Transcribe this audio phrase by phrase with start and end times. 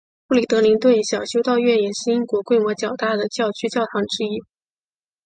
[0.25, 4.41] 布里德灵顿小修道院也是英国规模较大的教区教堂之一。